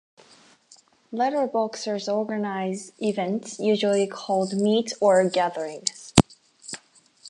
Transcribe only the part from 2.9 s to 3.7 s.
events,